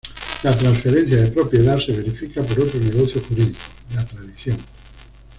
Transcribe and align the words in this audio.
La 0.41 0.49
transferencia 0.57 1.15
de 1.17 1.27
propiedad 1.31 1.77
se 1.77 1.91
verifica 1.95 2.41
por 2.41 2.59
otro 2.61 2.79
negocio 2.79 3.21
jurídico, 3.21 3.59
la 3.93 4.03
tradición. 4.03 4.57